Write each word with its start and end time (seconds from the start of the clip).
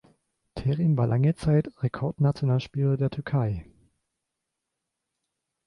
Terim 0.55 0.97
war 0.97 1.05
lange 1.05 1.35
Zeit 1.35 1.69
Rekordnationalspieler 1.83 2.97
der 2.97 3.11
Türkei. 3.11 3.67